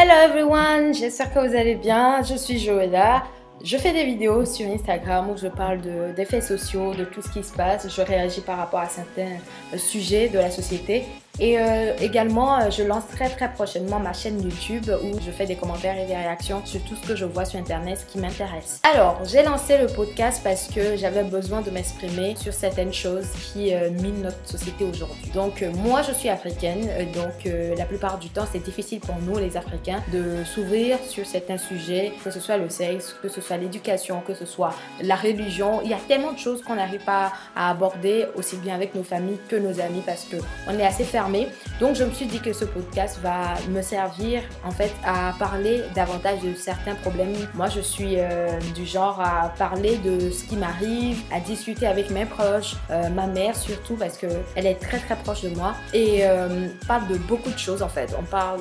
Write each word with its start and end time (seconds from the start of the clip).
Hello 0.00 0.14
everyone, 0.14 0.94
j'espère 0.94 1.34
que 1.34 1.40
vous 1.40 1.56
allez 1.56 1.74
bien. 1.74 2.22
Je 2.22 2.36
suis 2.36 2.60
Joëlla. 2.60 3.24
Je 3.64 3.76
fais 3.76 3.92
des 3.92 4.04
vidéos 4.04 4.44
sur 4.44 4.70
Instagram 4.70 5.28
où 5.30 5.36
je 5.36 5.48
parle 5.48 5.80
d'effets 6.14 6.40
sociaux, 6.40 6.94
de 6.94 7.02
tout 7.02 7.20
ce 7.20 7.28
qui 7.28 7.42
se 7.42 7.52
passe. 7.52 7.92
Je 7.92 8.02
réagis 8.02 8.42
par 8.42 8.58
rapport 8.58 8.78
à 8.78 8.88
certains 8.88 9.38
sujets 9.76 10.28
de 10.28 10.38
la 10.38 10.52
société 10.52 11.02
et 11.40 11.58
euh, 11.58 11.92
également, 12.00 12.58
euh, 12.58 12.70
je 12.70 12.82
lance 12.82 13.04
très 13.14 13.28
prochainement 13.52 14.00
ma 14.00 14.12
chaîne 14.12 14.42
YouTube 14.42 14.90
où 15.04 15.20
je 15.24 15.30
fais 15.30 15.46
des 15.46 15.54
commentaires 15.54 15.96
et 15.96 16.06
des 16.06 16.16
réactions 16.16 16.62
sur 16.64 16.82
tout 16.82 16.96
ce 16.96 17.06
que 17.06 17.14
je 17.14 17.24
vois 17.24 17.44
sur 17.44 17.60
Internet, 17.60 18.04
qui 18.08 18.18
m'intéresse. 18.18 18.80
Alors, 18.92 19.20
j'ai 19.24 19.44
lancé 19.44 19.78
le 19.78 19.86
podcast 19.86 20.40
parce 20.42 20.66
que 20.66 20.96
j'avais 20.96 21.22
besoin 21.22 21.60
de 21.60 21.70
m'exprimer 21.70 22.34
sur 22.34 22.52
certaines 22.52 22.92
choses 22.92 23.28
qui 23.52 23.72
euh, 23.72 23.90
minent 23.90 24.22
notre 24.22 24.44
société 24.44 24.84
aujourd'hui. 24.84 25.30
Donc, 25.32 25.64
moi, 25.84 26.02
je 26.02 26.12
suis 26.12 26.28
africaine, 26.28 26.88
donc 27.14 27.52
la 27.76 27.84
plupart 27.84 28.18
du 28.18 28.28
temps, 28.30 28.44
c'est 28.50 28.62
difficile 28.62 29.00
pour 29.00 29.16
nous, 29.20 29.38
les 29.38 29.56
Africains, 29.56 30.02
de 30.12 30.44
s'ouvrir 30.44 30.98
sur 31.06 31.24
certains 31.26 31.58
sujets, 31.58 32.12
que 32.24 32.30
ce 32.30 32.40
soit 32.40 32.56
le 32.56 32.68
sexe, 32.68 33.14
que 33.22 33.28
ce 33.28 33.40
soit 33.40 33.56
l'éducation, 33.56 34.20
que 34.26 34.34
ce 34.34 34.46
soit 34.46 34.72
la 35.02 35.16
religion. 35.16 35.80
Il 35.84 35.90
y 35.90 35.94
a 35.94 35.98
tellement 36.08 36.32
de 36.32 36.38
choses 36.38 36.62
qu'on 36.62 36.76
n'arrive 36.76 37.04
pas 37.04 37.32
à 37.54 37.70
aborder 37.70 38.26
aussi 38.34 38.56
bien 38.56 38.74
avec 38.74 38.94
nos 38.94 39.04
familles 39.04 39.38
que 39.48 39.56
nos 39.56 39.80
amis 39.80 40.02
parce 40.04 40.24
qu'on 40.24 40.78
est 40.78 40.86
assez 40.86 41.04
fermé 41.04 41.27
donc 41.80 41.94
je 41.94 42.04
me 42.04 42.10
suis 42.12 42.26
dit 42.26 42.40
que 42.40 42.52
ce 42.52 42.64
podcast 42.64 43.18
va 43.22 43.54
me 43.68 43.82
servir 43.82 44.42
en 44.64 44.70
fait 44.70 44.92
à 45.04 45.32
parler 45.38 45.82
davantage 45.94 46.40
de 46.42 46.54
certains 46.54 46.94
problèmes. 46.94 47.34
Moi 47.54 47.68
je 47.68 47.80
suis 47.80 48.14
euh, 48.16 48.58
du 48.74 48.86
genre 48.86 49.20
à 49.20 49.52
parler 49.58 49.96
de 49.98 50.30
ce 50.30 50.44
qui 50.44 50.56
m'arrive, 50.56 51.20
à 51.32 51.40
discuter 51.40 51.86
avec 51.86 52.10
mes 52.10 52.24
proches, 52.24 52.76
euh, 52.90 53.08
ma 53.10 53.26
mère 53.26 53.54
surtout 53.56 53.94
parce 53.94 54.16
que 54.16 54.26
elle 54.56 54.66
est 54.66 54.76
très 54.76 54.98
très 54.98 55.16
proche 55.16 55.42
de 55.42 55.50
moi 55.50 55.74
et 55.92 56.20
euh, 56.22 56.68
parle 56.86 57.06
de 57.08 57.16
beaucoup 57.16 57.50
de 57.50 57.58
choses 57.58 57.82
en 57.82 57.88
fait. 57.88 58.14
On 58.18 58.24
parle 58.24 58.60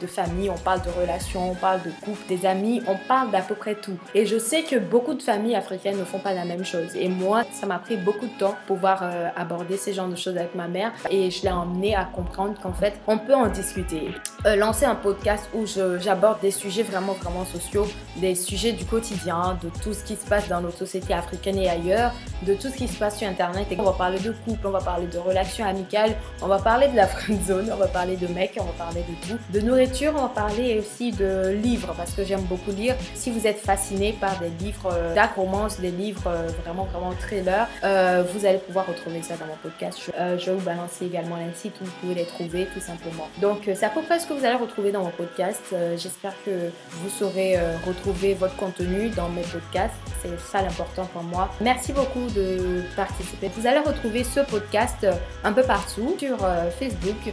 de, 0.00 0.06
famille, 0.06 0.50
on 0.50 0.58
parle 0.58 0.82
de 0.82 0.90
relations, 1.00 1.52
on 1.52 1.54
parle 1.54 1.82
de 1.82 1.90
couple, 2.02 2.26
des 2.28 2.46
amis, 2.46 2.82
on 2.88 2.96
parle 3.06 3.30
d'à 3.30 3.42
peu 3.42 3.54
près 3.54 3.74
tout. 3.74 3.96
Et 4.14 4.26
je 4.26 4.38
sais 4.38 4.62
que 4.62 4.76
beaucoup 4.76 5.14
de 5.14 5.22
familles 5.22 5.54
africaines 5.54 5.98
ne 5.98 6.04
font 6.04 6.18
pas 6.18 6.32
la 6.32 6.44
même 6.44 6.64
chose. 6.64 6.96
Et 6.96 7.08
moi 7.08 7.44
ça 7.52 7.66
m'a 7.66 7.78
pris 7.78 7.96
beaucoup 7.96 8.26
de 8.26 8.38
temps 8.38 8.56
pour 8.66 8.78
pouvoir 8.78 9.02
aborder 9.36 9.76
ces 9.76 9.92
genres 9.92 10.08
de 10.08 10.16
choses 10.16 10.36
avec 10.36 10.54
ma 10.54 10.68
mère 10.68 10.92
et 11.10 11.30
je 11.30 11.42
l'ai 11.42 11.50
emmené 11.50 11.94
à 11.94 12.07
comprendre 12.08 12.54
qu'en 12.60 12.72
fait, 12.72 12.94
on 13.06 13.18
peut 13.18 13.34
en 13.34 13.48
discuter. 13.48 14.10
Euh, 14.46 14.56
lancer 14.56 14.84
un 14.84 14.94
podcast 14.94 15.48
où 15.54 15.64
j'aborde 16.00 16.40
des 16.40 16.50
sujets 16.50 16.82
vraiment, 16.82 17.14
vraiment 17.14 17.44
sociaux, 17.44 17.86
des 18.16 18.34
sujets 18.34 18.72
du 18.72 18.84
quotidien, 18.84 19.58
de 19.62 19.68
tout 19.82 19.92
ce 19.92 20.04
qui 20.04 20.16
se 20.16 20.26
passe 20.26 20.48
dans 20.48 20.60
notre 20.60 20.78
société 20.78 21.14
africaine 21.14 21.58
et 21.58 21.68
ailleurs, 21.68 22.12
de 22.42 22.54
tout 22.54 22.68
ce 22.68 22.76
qui 22.76 22.88
se 22.88 22.98
passe 22.98 23.18
sur 23.18 23.28
Internet. 23.28 23.66
Et 23.70 23.76
on 23.78 23.84
va 23.84 23.92
parler 23.92 24.18
de 24.18 24.32
couple, 24.44 24.66
on 24.66 24.70
va 24.70 24.80
parler 24.80 25.06
de 25.06 25.18
relations 25.18 25.64
amicales, 25.64 26.14
on 26.42 26.46
va 26.46 26.58
parler 26.58 26.88
de 26.88 26.96
la 26.96 27.06
friend 27.06 27.44
zone, 27.44 27.70
on 27.72 27.76
va 27.76 27.88
parler 27.88 28.16
de 28.16 28.26
mecs, 28.28 28.56
on 28.60 28.64
va 28.64 28.72
parler 28.72 29.02
de 29.08 29.28
tout. 29.28 29.38
De 29.52 29.60
nourriture, 29.60 30.12
on 30.16 30.22
va 30.22 30.28
parler 30.28 30.78
aussi 30.78 31.12
de 31.12 31.50
livres 31.62 31.94
parce 31.96 32.12
que 32.12 32.24
j'aime 32.24 32.42
beaucoup 32.42 32.70
lire. 32.70 32.94
Si 33.14 33.30
vous 33.30 33.46
êtes 33.46 33.58
fasciné 33.58 34.12
par 34.20 34.38
des 34.38 34.50
livres 34.64 34.90
euh, 34.92 35.14
romance, 35.36 35.78
des 35.80 35.90
livres 35.90 36.26
euh, 36.26 36.48
vraiment, 36.64 36.84
vraiment 36.84 37.12
thriller, 37.12 37.68
euh, 37.84 38.24
vous 38.32 38.46
allez 38.46 38.58
pouvoir 38.58 38.86
retrouver 38.86 39.22
ça 39.22 39.36
dans 39.36 39.46
mon 39.46 39.56
podcast. 39.62 40.00
Je, 40.06 40.46
vais 40.46 40.56
vous 40.56 40.64
balancer 40.64 41.06
également 41.06 41.36
les 41.36 41.54
sites 41.54 41.74
où 41.80 41.84
vous 41.84 41.92
pouvez 42.00 42.14
les 42.14 42.24
trouver 42.24 42.66
tout 42.72 42.80
simplement. 42.80 43.28
Donc, 43.40 43.62
c'est 43.64 43.84
à 43.84 43.90
peu 43.90 44.02
près 44.02 44.18
ce 44.18 44.26
que 44.26 44.32
vous 44.32 44.44
allez 44.44 44.56
retrouver 44.56 44.92
dans 44.92 45.02
mon 45.02 45.10
podcast. 45.10 45.74
J'espère 45.96 46.32
que 46.44 46.70
vous 46.90 47.10
saurez 47.10 47.58
retrouver 47.86 48.34
votre 48.34 48.56
contenu 48.56 49.10
dans 49.10 49.28
mes 49.28 49.42
podcasts. 49.42 49.94
C'est 50.22 50.38
ça 50.40 50.62
l'important 50.62 51.06
pour 51.06 51.22
moi. 51.22 51.50
Merci 51.60 51.92
beaucoup 51.92 52.27
de 52.34 52.82
participer. 52.96 53.50
Vous 53.56 53.66
allez 53.66 53.80
retrouver 53.80 54.24
ce 54.24 54.40
podcast 54.40 55.06
un 55.44 55.52
peu 55.52 55.62
partout 55.62 56.16
sur 56.18 56.38
Facebook, 56.78 57.32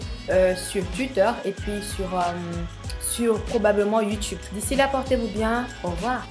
sur 0.55 0.85
Twitter 0.91 1.29
et 1.43 1.51
puis 1.51 1.81
sur, 1.81 2.09
sur 3.01 3.41
probablement 3.45 4.01
YouTube. 4.01 4.39
D'ici 4.53 4.75
là, 4.75 4.87
portez-vous 4.87 5.27
bien. 5.27 5.65
Au 5.83 5.89
revoir. 5.89 6.25